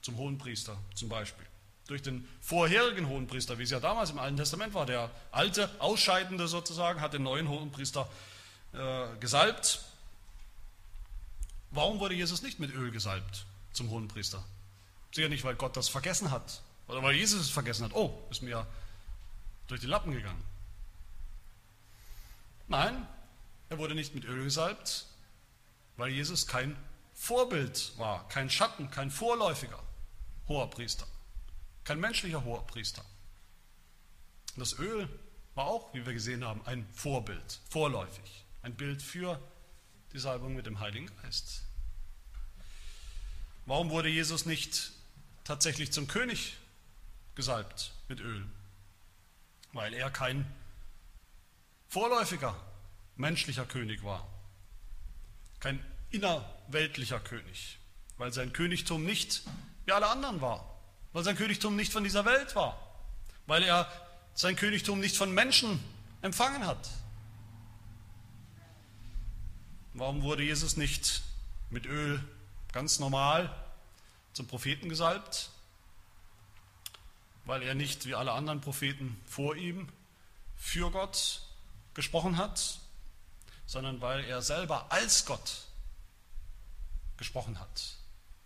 [0.09, 1.45] zum Hohenpriester zum Beispiel?
[1.87, 6.49] Durch den vorherigen Hohenpriester, wie es ja damals im Alten Testament war, der alte Ausscheidende
[6.49, 8.09] sozusagen, hat den neuen Hohenpriester
[8.73, 9.83] äh, gesalbt.
[11.71, 13.45] Warum wurde Jesus nicht mit Öl gesalbt
[13.75, 14.43] zum Hohenpriester?
[15.13, 17.93] Sicher nicht, weil Gott das vergessen hat oder weil Jesus es vergessen hat.
[17.95, 18.67] Oh, ist mir
[19.67, 20.43] durch die Lappen gegangen.
[22.67, 23.07] Nein,
[23.69, 25.05] er wurde nicht mit Öl gesalbt,
[25.99, 26.77] weil Jesus kein
[27.15, 29.83] Vorbild war, kein Schatten, kein vorläufiger
[30.49, 31.07] hoher Priester,
[31.85, 33.05] kein menschlicher hoher Priester.
[34.57, 35.09] das Öl
[35.55, 39.41] war auch, wie wir gesehen haben, ein Vorbild, vorläufig, ein Bild für
[40.13, 41.63] die Salbung mit dem Heiligen Geist.
[43.67, 44.93] Warum wurde Jesus nicht
[45.45, 46.57] tatsächlich zum König
[47.35, 48.47] gesalbt mit Öl,
[49.73, 50.47] weil er kein
[51.89, 52.55] vorläufiger
[53.17, 54.27] menschlicher König war,
[55.61, 57.79] kein innerweltlicher König,
[58.17, 59.43] weil sein Königtum nicht
[59.89, 60.79] wie alle anderen war,
[61.15, 62.79] weil sein Königtum nicht von dieser Welt war,
[63.47, 63.91] weil er
[64.35, 65.83] sein Königtum nicht von Menschen
[66.21, 66.91] empfangen hat.
[69.95, 71.23] Warum wurde Jesus nicht
[71.71, 72.23] mit Öl
[72.73, 73.51] ganz normal
[74.35, 75.49] zum Propheten gesalbt,
[77.47, 79.89] weil er nicht wie alle anderen Propheten vor ihm
[80.59, 81.41] für Gott
[81.95, 82.79] gesprochen hat,
[83.65, 85.63] sondern weil er selber als Gott
[87.17, 87.98] gesprochen hat,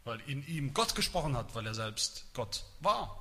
[0.04, 3.18] weil in ihm Gott gesprochen hat, weil er selbst Gott war.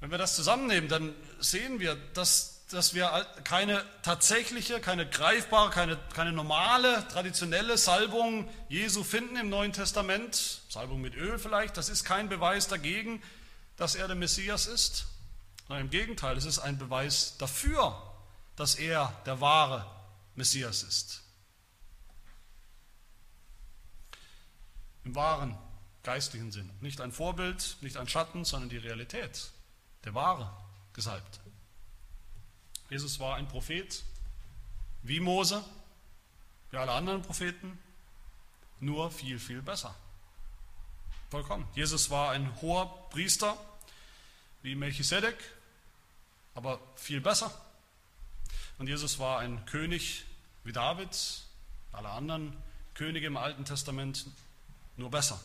[0.00, 5.98] Wenn wir das zusammennehmen, dann sehen wir, dass dass wir keine tatsächliche, keine greifbare, keine,
[6.14, 12.04] keine normale, traditionelle Salbung Jesu finden im Neuen Testament, Salbung mit Öl vielleicht, das ist
[12.04, 13.22] kein Beweis dagegen,
[13.76, 15.06] dass er der Messias ist.
[15.68, 18.00] Sondern Im Gegenteil, es ist ein Beweis dafür,
[18.56, 19.86] dass er der wahre
[20.34, 21.21] Messias ist.
[25.04, 25.58] Im wahren
[26.02, 26.70] geistlichen Sinn.
[26.80, 29.50] Nicht ein Vorbild, nicht ein Schatten, sondern die Realität.
[30.04, 30.50] Der wahre
[30.92, 31.40] Gesalbte.
[32.90, 34.04] Jesus war ein Prophet,
[35.02, 35.64] wie Mose,
[36.70, 37.78] wie alle anderen Propheten,
[38.80, 39.94] nur viel, viel besser.
[41.30, 41.66] Vollkommen.
[41.74, 43.56] Jesus war ein hoher Priester,
[44.62, 45.36] wie Melchisedek,
[46.54, 47.50] aber viel besser.
[48.78, 50.24] Und Jesus war ein König
[50.64, 51.44] wie David,
[51.92, 52.56] alle anderen
[52.94, 54.26] Könige im Alten Testament,
[55.02, 55.38] nur besser.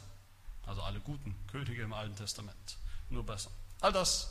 [0.68, 2.78] Also alle guten Könige im Alten Testament,
[3.10, 3.50] nur besser.
[3.82, 4.30] All das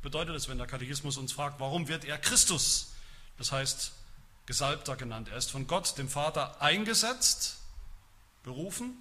[0.00, 2.92] bedeutet es, wenn der Katechismus uns fragt, warum wird er Christus,
[3.36, 3.92] das heißt
[4.46, 5.28] Gesalbter genannt.
[5.28, 7.58] Er ist von Gott, dem Vater, eingesetzt,
[8.44, 8.96] berufen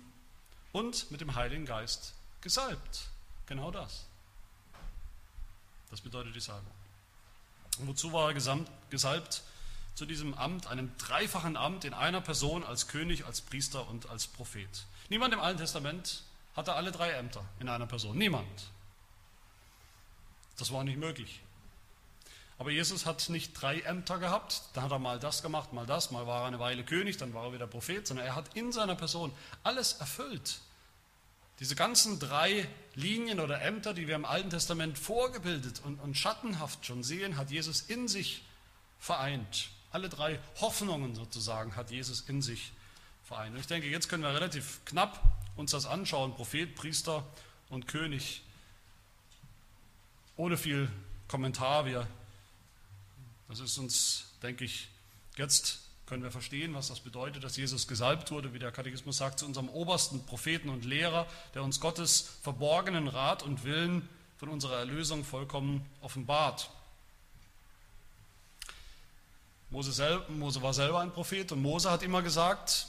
[0.72, 3.10] und mit dem Heiligen Geist gesalbt.
[3.46, 4.06] Genau das.
[5.92, 6.72] Das bedeutet die Salbung.
[7.80, 9.44] Und wozu war er gesalbt?
[9.96, 14.28] Zu diesem Amt, einem dreifachen Amt in einer Person als König, als Priester und als
[14.28, 14.86] Prophet.
[15.10, 16.24] Niemand im Alten Testament
[16.56, 18.18] hatte alle drei Ämter in einer Person.
[18.18, 18.70] Niemand.
[20.58, 21.42] Das war nicht möglich.
[22.58, 26.12] Aber Jesus hat nicht drei Ämter gehabt, da hat er mal das gemacht, mal das,
[26.12, 28.74] mal war er eine Weile König, dann war er wieder Prophet, sondern er hat in
[28.74, 29.32] seiner Person
[29.64, 30.60] alles erfüllt.
[31.62, 36.86] Diese ganzen drei Linien oder Ämter, die wir im Alten Testament vorgebildet und, und schattenhaft
[36.86, 38.44] schon sehen, hat Jesus in sich
[39.00, 39.70] vereint.
[39.92, 42.72] Alle drei Hoffnungen sozusagen hat Jesus in sich
[43.24, 43.54] vereint.
[43.54, 45.22] Und ich denke, jetzt können wir relativ knapp
[45.56, 47.26] uns das anschauen, Prophet, Priester
[47.70, 48.44] und König,
[50.38, 50.90] ohne viel
[51.28, 51.86] Kommentar.
[51.86, 52.08] Wir
[53.50, 54.90] das ist uns, denke ich,
[55.36, 59.40] jetzt können wir verstehen, was das bedeutet, dass Jesus gesalbt wurde, wie der Katechismus sagt,
[59.40, 61.26] zu unserem obersten Propheten und Lehrer,
[61.56, 66.70] der uns Gottes verborgenen Rat und Willen von unserer Erlösung vollkommen offenbart.
[69.70, 72.88] Mose, selber, Mose war selber ein Prophet und Mose hat immer gesagt,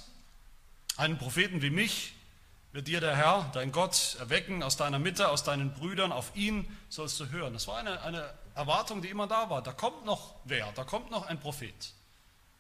[0.97, 2.15] einen Propheten wie mich
[2.73, 6.67] wird dir der Herr, dein Gott, erwecken aus deiner Mitte, aus deinen Brüdern, auf ihn
[6.89, 7.53] sollst du hören.
[7.53, 9.63] Das war eine, eine Erwartung, die immer da war.
[9.63, 11.93] Da kommt noch wer, da kommt noch ein Prophet.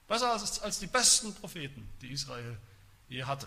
[0.08, 2.58] Besser als, als die besten Propheten, die Israel
[3.08, 3.46] je hatte.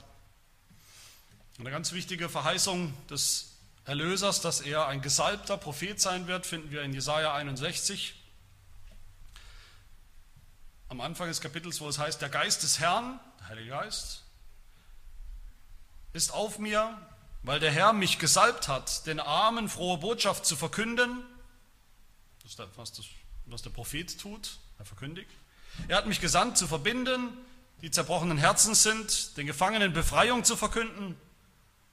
[1.60, 6.84] Eine ganz wichtige Verheißung des Erlösers, dass er ein gesalbter Prophet sein wird, finden wir
[6.84, 8.16] in Jesaja 61.
[10.93, 14.21] Am Anfang des Kapitels, wo es heißt: Der Geist des Herrn, der Heilige Geist,
[16.13, 16.95] ist auf mir,
[17.41, 21.25] weil der Herr mich gesalbt hat, den Armen frohe Botschaft zu verkünden.
[22.43, 22.67] Das ist das,
[23.47, 25.32] was, der Prophet tut, er verkündigt.
[25.88, 27.39] Er hat mich gesandt, zu verbinden,
[27.82, 31.17] die zerbrochenen Herzen sind, den Gefangenen Befreiung zu verkünden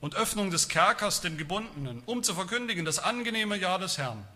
[0.01, 4.29] und Öffnung des Kerkers den Gebundenen, um zu verkündigen das angenehme Jahr des Herrn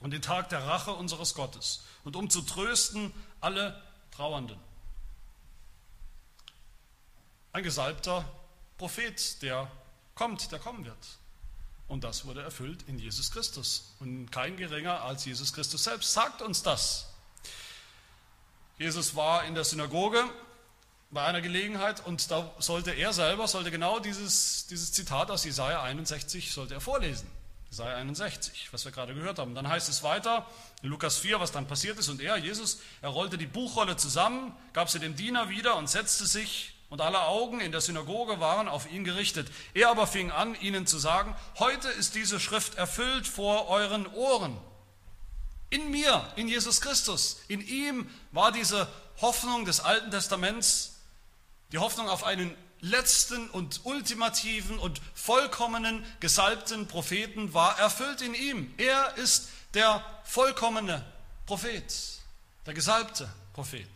[0.00, 3.12] und den Tag der Rache unseres Gottes und um zu trösten
[3.44, 3.80] alle
[4.10, 4.58] Trauernden.
[7.52, 8.24] Ein gesalbter
[8.78, 9.70] Prophet, der
[10.14, 11.18] kommt, der kommen wird.
[11.86, 13.94] Und das wurde erfüllt in Jesus Christus.
[14.00, 17.10] Und kein geringer als Jesus Christus selbst sagt uns das.
[18.78, 20.24] Jesus war in der Synagoge
[21.10, 25.82] bei einer Gelegenheit und da sollte er selber, sollte genau dieses, dieses Zitat aus Jesaja
[25.82, 27.30] 61, sollte er vorlesen.
[27.74, 29.56] Jesaja 61, was wir gerade gehört haben.
[29.56, 30.46] Dann heißt es weiter
[30.82, 32.08] in Lukas 4, was dann passiert ist.
[32.08, 36.24] Und er, Jesus, er rollte die Buchrolle zusammen, gab sie dem Diener wieder und setzte
[36.24, 39.48] sich und alle Augen in der Synagoge waren auf ihn gerichtet.
[39.74, 44.56] Er aber fing an, ihnen zu sagen, heute ist diese Schrift erfüllt vor euren Ohren.
[45.70, 48.86] In mir, in Jesus Christus, in ihm war diese
[49.20, 51.00] Hoffnung des Alten Testaments,
[51.72, 58.72] die Hoffnung auf einen letzten und ultimativen und vollkommenen gesalbten Propheten war erfüllt in ihm.
[58.76, 61.04] Er ist der vollkommene
[61.46, 61.94] Prophet,
[62.66, 63.88] der gesalbte Prophet.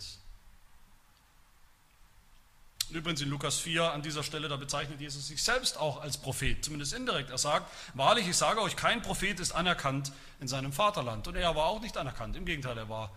[2.91, 6.65] Übrigens in Lukas 4 an dieser Stelle, da bezeichnet Jesus sich selbst auch als Prophet,
[6.65, 7.29] zumindest indirekt.
[7.29, 11.29] Er sagt, wahrlich, ich sage euch, kein Prophet ist anerkannt in seinem Vaterland.
[11.29, 13.13] Und er war auch nicht anerkannt, im Gegenteil, er war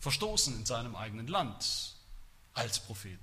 [0.00, 1.94] verstoßen in seinem eigenen Land
[2.52, 3.18] als Prophet.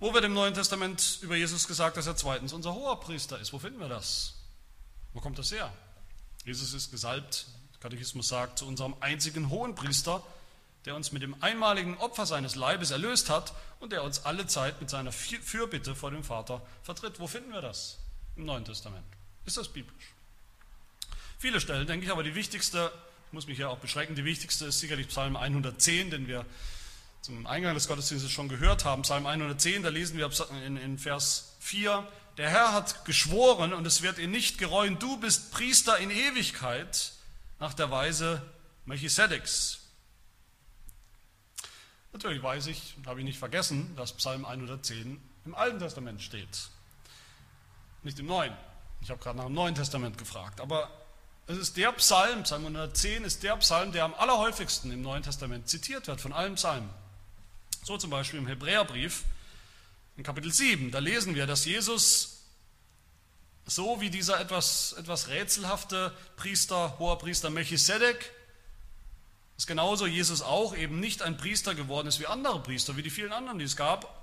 [0.00, 3.52] Wo wird im Neuen Testament über Jesus gesagt, dass er zweitens unser hoher Priester ist?
[3.52, 4.34] Wo finden wir das?
[5.12, 5.70] Wo kommt das her?
[6.46, 10.22] Jesus ist gesalbt, der Katechismus sagt, zu unserem einzigen hohen Priester,
[10.86, 14.80] der uns mit dem einmaligen Opfer seines Leibes erlöst hat und der uns alle Zeit
[14.80, 17.20] mit seiner Fürbitte vor dem Vater vertritt.
[17.20, 17.98] Wo finden wir das?
[18.36, 19.04] Im Neuen Testament.
[19.44, 20.14] Ist das biblisch?
[21.38, 22.90] Viele Stellen, denke ich, aber die wichtigste,
[23.26, 26.46] ich muss mich ja auch beschränken, die wichtigste ist sicherlich Psalm 110, den wir
[27.20, 29.02] zum Eingang des Gottesdienstes schon gehört haben.
[29.02, 30.30] Psalm 110, da lesen wir
[30.64, 32.06] in, in Vers 4,
[32.36, 37.12] der Herr hat geschworen und es wird ihn nicht gereuen, du bist Priester in Ewigkeit
[37.58, 38.42] nach der Weise
[38.86, 39.80] Melchisedeks.
[42.12, 46.70] Natürlich weiß ich, habe ich nicht vergessen, dass Psalm 110 im Alten Testament steht,
[48.02, 48.54] nicht im Neuen.
[49.02, 50.90] Ich habe gerade nach dem Neuen Testament gefragt, aber
[51.46, 55.68] es ist der Psalm, Psalm 110 ist der Psalm, der am allerhäufigsten im Neuen Testament
[55.68, 56.90] zitiert wird, von allen Psalmen.
[57.82, 59.24] So zum Beispiel im Hebräerbrief,
[60.16, 62.40] in Kapitel 7, da lesen wir, dass Jesus
[63.64, 68.32] so wie dieser etwas, etwas rätselhafte Priester, hoher Priester Melchisedek,
[69.56, 73.10] dass genauso Jesus auch eben nicht ein Priester geworden ist wie andere Priester, wie die
[73.10, 74.22] vielen anderen, die es gab.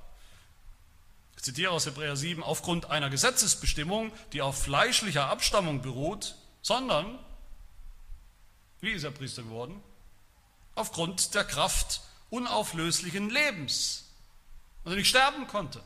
[1.37, 7.17] zitiere aus Hebräer 7, aufgrund einer Gesetzesbestimmung, die auf fleischlicher Abstammung beruht, sondern,
[8.81, 9.81] wie ist er Priester geworden?
[10.75, 14.05] Aufgrund der Kraft unauflöslichen Lebens,
[14.83, 15.81] also nicht sterben konnte.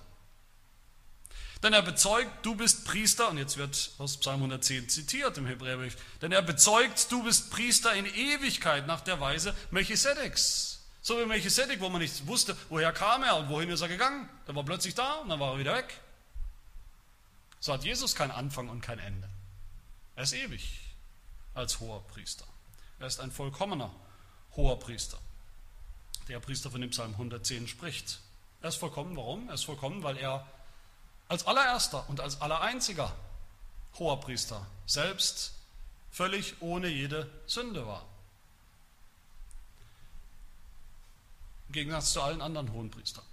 [1.63, 5.95] Denn er bezeugt, du bist Priester, und jetzt wird aus Psalm 110 zitiert im Hebräerbrief,
[6.21, 10.79] denn er bezeugt, du bist Priester in Ewigkeit nach der Weise Melchisedeks.
[11.03, 14.27] So wie Melchisedek, wo man nicht wusste, woher kam er und wohin ist er gegangen.
[14.47, 15.99] Der war plötzlich da und dann war er wieder weg.
[17.59, 19.29] So hat Jesus kein Anfang und kein Ende.
[20.15, 20.79] Er ist ewig
[21.53, 22.45] als hoher Priester.
[22.99, 23.91] Er ist ein vollkommener
[24.55, 25.19] hoher Priester.
[26.31, 28.21] Der Priester von dem Psalm 110 spricht.
[28.61, 29.49] Er ist vollkommen, warum?
[29.49, 30.47] Er ist vollkommen, weil er
[31.27, 33.13] als allererster und als allereinziger
[33.99, 35.51] Hoherpriester selbst
[36.09, 38.05] völlig ohne jede Sünde war.
[41.67, 43.25] Im Gegensatz zu allen anderen Hohenpriestern.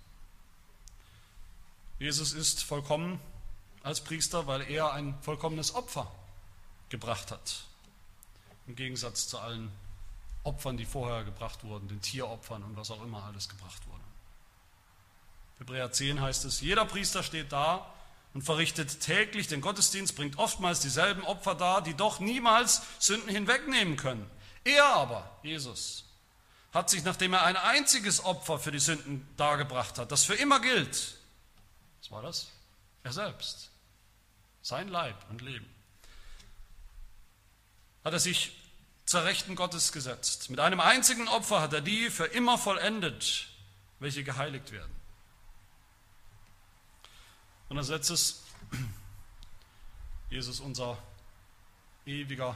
[2.01, 3.21] Jesus ist vollkommen
[3.85, 6.11] als Priester, weil er ein vollkommenes Opfer
[6.89, 7.63] gebracht hat.
[8.67, 9.71] Im Gegensatz zu allen
[10.45, 14.05] Opfern, die vorher gebracht wurden, den Tieropfern und was auch immer alles gebracht wurde.
[15.59, 17.93] Hebräer 10 heißt es, jeder Priester steht da
[18.35, 23.97] und verrichtet täglich den Gottesdienst, bringt oftmals dieselben Opfer dar, die doch niemals Sünden hinwegnehmen
[23.97, 24.29] können.
[24.65, 26.05] Er aber, Jesus,
[26.73, 30.61] hat sich, nachdem er ein einziges Opfer für die Sünden dargebracht hat, das für immer
[30.61, 31.17] gilt,
[32.01, 32.49] was war das?
[33.03, 33.71] Er selbst,
[34.63, 35.69] sein Leib und Leben,
[38.05, 38.58] hat er sich
[39.09, 40.51] zur Rechten Gottes gesetzt.
[40.51, 43.49] Mit einem einzigen Opfer hat er die für immer vollendet,
[44.01, 44.95] welche geheiligt werden.
[47.71, 48.43] Und als letztes,
[50.29, 50.99] Jesus unser
[52.05, 52.55] ewiger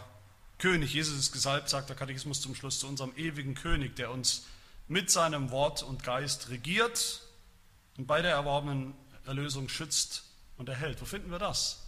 [0.58, 0.92] König.
[0.92, 4.44] Jesus ist gesalbt, sagt der Katechismus zum Schluss, zu unserem ewigen König, der uns
[4.88, 7.22] mit seinem Wort und Geist regiert
[7.96, 8.92] und bei der erworbenen
[9.24, 10.24] Erlösung schützt
[10.58, 11.00] und erhält.
[11.00, 11.86] Wo finden wir das?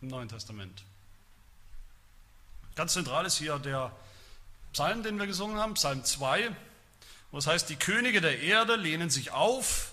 [0.00, 0.84] Im Neuen Testament.
[2.74, 3.94] Ganz zentral ist hier der
[4.72, 6.54] Psalm, den wir gesungen haben, Psalm 2,
[7.30, 9.92] wo es heißt, die Könige der Erde lehnen sich auf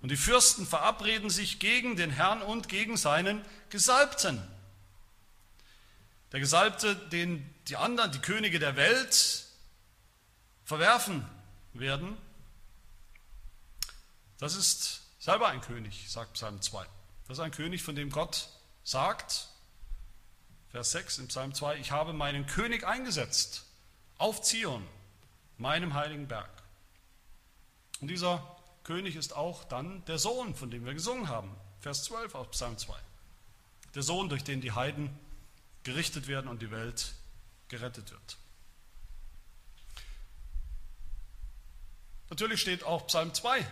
[0.00, 4.42] und die Fürsten verabreden sich gegen den Herrn und gegen seinen Gesalbten.
[6.32, 9.44] Der Gesalbte, den die anderen, die Könige der Welt,
[10.64, 11.26] verwerfen
[11.74, 12.16] werden,
[14.38, 16.86] das ist selber ein König, sagt Psalm 2.
[17.28, 18.48] Das ist ein König, von dem Gott
[18.82, 19.48] sagt,
[20.72, 23.66] Vers 6 im Psalm 2, ich habe meinen König eingesetzt
[24.16, 24.86] auf Zion,
[25.58, 26.50] meinem heiligen Berg.
[28.00, 31.54] Und dieser König ist auch dann der Sohn, von dem wir gesungen haben.
[31.80, 32.94] Vers 12 aus Psalm 2.
[33.94, 35.10] Der Sohn, durch den die Heiden
[35.82, 37.12] gerichtet werden und die Welt
[37.68, 38.38] gerettet wird.
[42.30, 43.66] Natürlich steht auch Psalm 2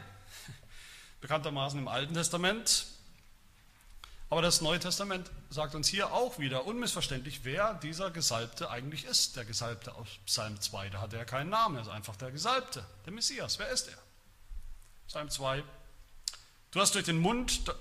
[1.23, 2.89] bekanntermaßen im Alten Testament.
[4.31, 9.35] Aber das Neue Testament sagt uns hier auch wieder unmissverständlich, wer dieser Gesalbte eigentlich ist.
[9.35, 12.87] Der Gesalbte aus Psalm 2, da hat er keinen Namen, er ist einfach der Gesalbte,
[13.05, 13.59] der Messias.
[13.59, 13.99] Wer ist er?
[15.09, 15.64] Psalm 2.
[16.71, 17.75] Du hast durch den Mund,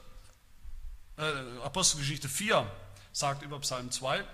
[1.18, 1.22] äh,
[1.64, 2.70] Apostelgeschichte 4
[3.12, 4.26] sagt über Psalm 2,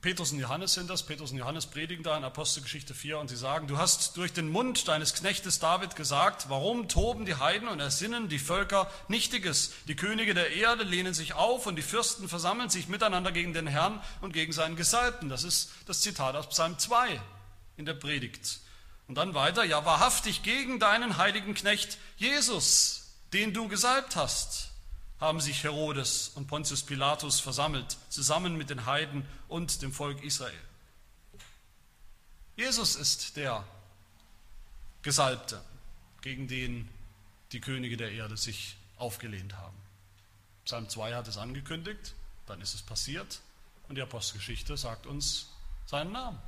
[0.00, 3.36] Petrus und Johannes sind das, Petrus und Johannes predigen da in Apostelgeschichte 4 und sie
[3.36, 7.80] sagen, du hast durch den Mund deines Knechtes David gesagt, warum toben die Heiden und
[7.80, 9.72] ersinnen die Völker Nichtiges?
[9.88, 13.66] Die Könige der Erde lehnen sich auf und die Fürsten versammeln sich miteinander gegen den
[13.66, 15.28] Herrn und gegen seinen Gesalbten.
[15.28, 17.20] Das ist das Zitat aus Psalm 2
[17.76, 18.60] in der Predigt.
[19.06, 24.69] Und dann weiter, ja wahrhaftig gegen deinen heiligen Knecht Jesus, den du gesalbt hast,
[25.20, 30.58] haben sich Herodes und Pontius Pilatus versammelt, zusammen mit den Heiden und dem Volk Israel.
[32.56, 33.64] Jesus ist der
[35.02, 35.62] Gesalbte,
[36.22, 36.88] gegen den
[37.52, 39.76] die Könige der Erde sich aufgelehnt haben.
[40.64, 42.14] Psalm 2 hat es angekündigt,
[42.46, 43.40] dann ist es passiert
[43.88, 45.48] und die Apostelgeschichte sagt uns
[45.86, 46.40] seinen Namen.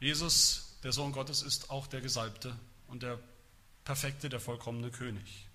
[0.00, 2.54] Jesus, der Sohn Gottes, ist auch der Gesalbte
[2.88, 3.18] und der
[3.84, 5.46] perfekte, der vollkommene König.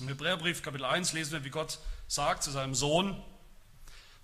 [0.00, 3.22] Im Hebräerbrief Kapitel 1 lesen wir, wie Gott sagt zu seinem Sohn,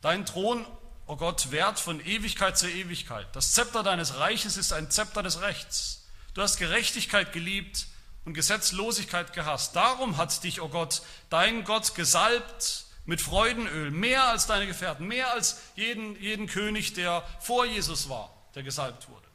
[0.01, 0.69] Dein Thron, o
[1.13, 3.27] oh Gott, währt von Ewigkeit zu Ewigkeit.
[3.37, 6.07] Das Zepter deines Reiches ist ein Zepter des Rechts.
[6.33, 7.87] Du hast Gerechtigkeit geliebt
[8.25, 9.77] und Gesetzlosigkeit gehasst.
[9.77, 15.07] Darum hat dich, o oh Gott, dein Gott gesalbt mit Freudenöl, mehr als deine Gefährten,
[15.07, 19.27] mehr als jeden, jeden König, der vor Jesus war der gesalbt wurde.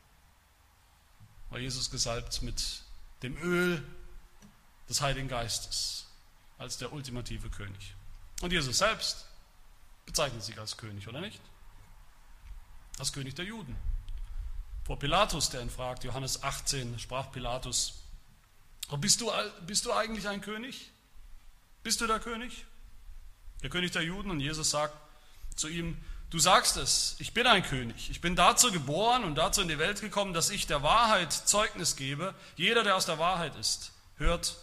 [1.50, 2.82] War Jesus gesalbt mit
[3.22, 3.84] dem Öl
[4.90, 6.06] des Heiligen Geistes
[6.58, 7.96] als der ultimative König.
[8.42, 9.26] Und Jesus selbst
[10.06, 11.42] bezeichnet sich als König, oder nicht?
[13.00, 13.76] Als König der Juden.
[14.86, 16.04] vor Pilatus, der ihn fragt.
[16.04, 18.04] Johannes 18 sprach Pilatus,
[19.00, 19.32] bist du,
[19.66, 20.92] bist du eigentlich ein König?
[21.82, 22.66] Bist du der König?
[23.64, 24.96] Der König der Juden und Jesus sagt
[25.56, 25.98] zu ihm,
[26.30, 28.10] du sagst es, ich bin ein König.
[28.10, 31.96] Ich bin dazu geboren und dazu in die Welt gekommen, dass ich der Wahrheit Zeugnis
[31.96, 32.34] gebe.
[32.56, 34.58] Jeder, der aus der Wahrheit ist, hört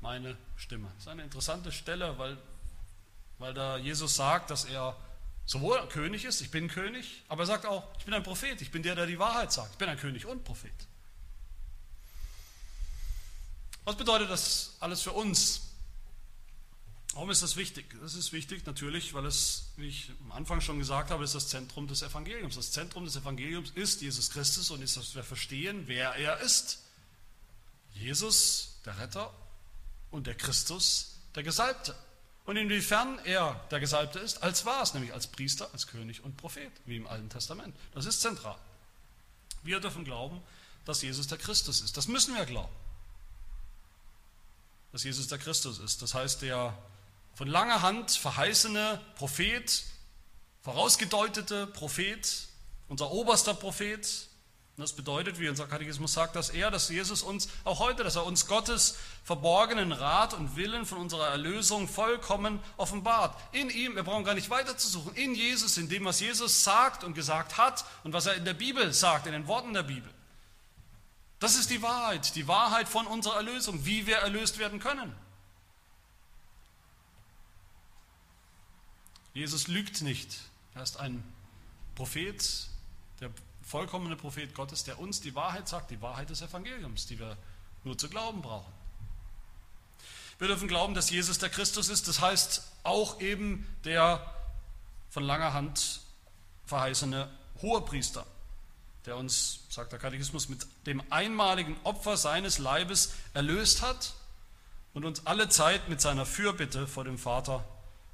[0.00, 0.88] meine Stimme.
[0.94, 2.36] Das ist eine interessante Stelle, weil,
[3.38, 4.96] weil da Jesus sagt, dass er
[5.46, 8.70] sowohl König ist, ich bin König, aber er sagt auch, ich bin ein Prophet, ich
[8.70, 9.72] bin der, der die Wahrheit sagt.
[9.72, 10.72] Ich bin ein König und Prophet.
[13.84, 15.71] Was bedeutet das alles für uns?
[17.14, 17.84] Warum ist das wichtig?
[18.00, 21.48] Das ist wichtig natürlich, weil es, wie ich am Anfang schon gesagt habe, ist das
[21.48, 22.54] Zentrum des Evangeliums.
[22.54, 26.78] Das Zentrum des Evangeliums ist Jesus Christus und ist, dass wir verstehen, wer er ist.
[27.94, 29.32] Jesus, der Retter
[30.10, 31.94] und der Christus, der Gesalbte.
[32.46, 36.38] Und inwiefern er der Gesalbte ist, als war es, nämlich als Priester, als König und
[36.38, 37.76] Prophet, wie im Alten Testament.
[37.92, 38.58] Das ist zentral.
[39.62, 40.40] Wir dürfen glauben,
[40.86, 41.96] dass Jesus der Christus ist.
[41.96, 42.74] Das müssen wir glauben.
[44.92, 46.02] Dass Jesus der Christus ist.
[46.02, 46.76] Das heißt, der
[47.34, 49.84] von langer Hand verheißene Prophet,
[50.62, 52.48] vorausgedeutete Prophet,
[52.88, 54.28] unser oberster Prophet,
[54.76, 58.16] und das bedeutet, wie unser Katechismus sagt, dass er, dass Jesus uns auch heute, dass
[58.16, 63.36] er uns Gottes verborgenen Rat und Willen von unserer Erlösung vollkommen offenbart.
[63.52, 66.64] In ihm, wir brauchen gar nicht weiter zu suchen, in Jesus, in dem, was Jesus
[66.64, 69.82] sagt und gesagt hat und was er in der Bibel sagt, in den Worten der
[69.82, 70.10] Bibel.
[71.38, 75.14] Das ist die Wahrheit, die Wahrheit von unserer Erlösung, wie wir erlöst werden können.
[79.34, 80.38] Jesus lügt nicht.
[80.74, 81.22] Er ist ein
[81.94, 82.68] Prophet,
[83.20, 83.30] der
[83.62, 87.36] vollkommene Prophet Gottes, der uns die Wahrheit sagt, die Wahrheit des Evangeliums, die wir
[87.84, 88.72] nur zu glauben brauchen.
[90.38, 94.34] Wir dürfen glauben, dass Jesus der Christus ist, das heißt auch eben der
[95.10, 96.00] von langer Hand
[96.66, 97.30] verheißene
[97.60, 98.26] Hohepriester,
[99.06, 104.14] der uns, sagt der Katechismus, mit dem einmaligen Opfer seines Leibes erlöst hat
[104.94, 107.64] und uns alle Zeit mit seiner Fürbitte vor dem Vater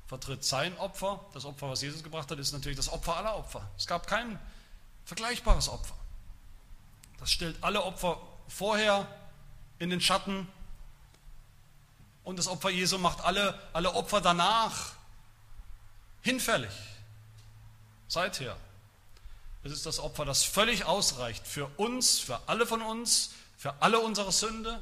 [0.09, 0.43] vertritt.
[0.43, 3.71] Sein Opfer, das Opfer, was Jesus gebracht hat, ist natürlich das Opfer aller Opfer.
[3.77, 4.41] Es gab kein
[5.05, 5.95] vergleichbares Opfer.
[7.21, 9.07] Das stellt alle Opfer vorher
[9.79, 10.49] in den Schatten
[12.25, 14.93] und das Opfer Jesu macht alle, alle Opfer danach
[16.23, 16.73] hinfällig.
[18.09, 18.57] Seither.
[19.65, 23.99] Es ist das Opfer, das völlig ausreicht für uns, für alle von uns, für alle
[23.99, 24.81] unsere Sünde.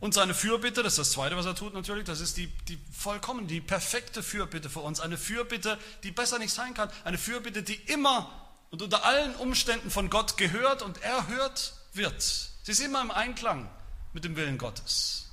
[0.00, 2.78] Und seine Fürbitte, das ist das Zweite, was er tut natürlich, das ist die, die
[2.92, 5.00] vollkommen, die perfekte Fürbitte für uns.
[5.00, 6.88] Eine Fürbitte, die besser nicht sein kann.
[7.04, 8.30] Eine Fürbitte, die immer
[8.70, 12.22] und unter allen Umständen von Gott gehört und erhört wird.
[12.22, 13.68] Sie ist immer im Einklang
[14.12, 15.30] mit dem Willen Gottes,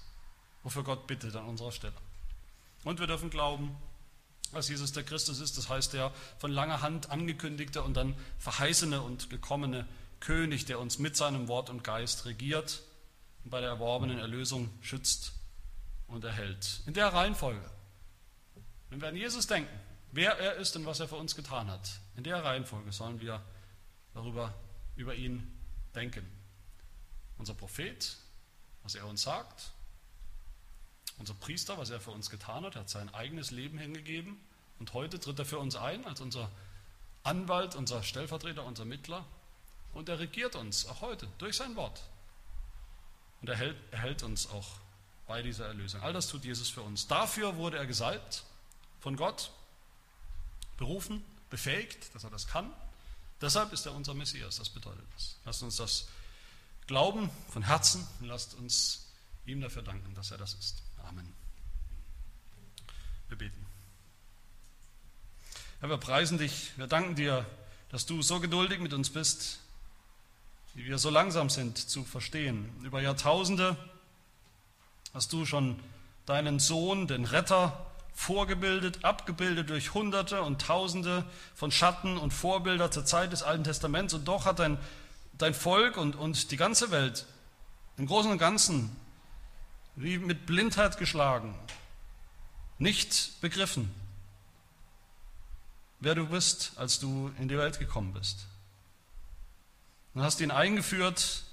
[0.64, 1.94] wofür Gott bittet an unserer Stelle.
[2.84, 3.76] Und wir dürfen glauben,
[4.52, 9.02] dass Jesus der Christus ist, das heißt der von langer Hand angekündigte und dann verheißene
[9.02, 9.86] und gekommene
[10.22, 12.82] König, der uns mit seinem Wort und Geist regiert
[13.46, 15.34] und bei der erworbenen Erlösung schützt
[16.08, 16.82] und erhält.
[16.88, 17.70] In der Reihenfolge.
[18.90, 19.72] Wenn wir an Jesus denken,
[20.12, 23.46] wer er ist und was er für uns getan hat, in der Reihenfolge sollen wir
[24.16, 24.52] darüber
[24.96, 25.56] über ihn
[25.94, 26.26] denken.
[27.38, 28.18] Unser Prophet,
[28.82, 29.72] was er uns sagt.
[31.20, 34.40] Unser Priester, was er für uns getan hat, hat sein eigenes Leben hingegeben
[34.80, 36.52] und heute tritt er für uns ein als unser
[37.22, 39.24] Anwalt, unser Stellvertreter, unser Mittler
[39.94, 42.02] und er regiert uns auch heute durch sein Wort
[43.42, 44.68] und er hält, er hält uns auch
[45.28, 46.02] bei dieser Erlösung.
[46.02, 47.08] All das tut Jesus für uns.
[47.08, 48.44] Dafür wurde er gesalbt
[49.00, 49.52] von Gott,
[50.78, 52.72] berufen, befähigt, dass er das kann.
[53.42, 55.36] Deshalb ist er unser Messias, das bedeutet das.
[55.46, 56.08] Lasst uns das
[56.88, 59.08] glauben von Herzen und lasst uns
[59.46, 60.82] ihm dafür danken, dass er das ist.
[61.04, 61.32] Amen.
[63.28, 63.66] Wir beten.
[65.80, 67.46] Herr, wir preisen dich, wir danken dir,
[67.90, 69.60] dass du so geduldig mit uns bist,
[70.76, 72.70] wie wir so langsam sind zu verstehen.
[72.84, 73.78] Über Jahrtausende
[75.14, 75.80] hast du schon
[76.26, 83.06] deinen Sohn, den Retter, vorgebildet, abgebildet durch Hunderte und Tausende von Schatten und Vorbilder zur
[83.06, 84.14] Zeit des Alten Testaments.
[84.14, 84.78] Und doch hat dein,
[85.38, 87.26] dein Volk und, und die ganze Welt
[87.98, 88.96] im Großen und Ganzen
[89.96, 91.56] wie mit Blindheit geschlagen,
[92.78, 93.94] nicht begriffen,
[96.02, 98.48] wer du bist, als du in die Welt gekommen bist.
[100.16, 101.44] Und hast ihn eingeführt,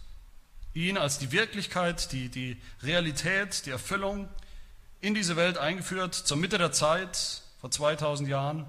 [0.73, 4.29] ihn als die Wirklichkeit, die, die Realität, die Erfüllung
[5.01, 8.69] in diese Welt eingeführt, zur Mitte der Zeit, vor 2000 Jahren,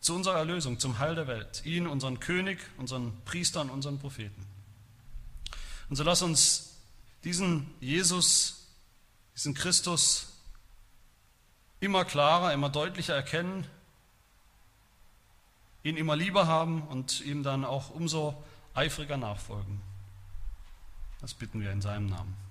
[0.00, 1.62] zu unserer Erlösung, zum Heil der Welt.
[1.64, 4.46] Ihn, unseren König, unseren Priester und unseren Propheten.
[5.88, 6.76] Und so lass uns
[7.24, 8.66] diesen Jesus,
[9.34, 10.34] diesen Christus
[11.80, 13.66] immer klarer, immer deutlicher erkennen
[15.82, 18.42] ihn immer lieber haben und ihm dann auch umso
[18.74, 19.80] eifriger nachfolgen.
[21.20, 22.34] Das bitten wir in seinem Namen.
[22.34, 22.49] Amen.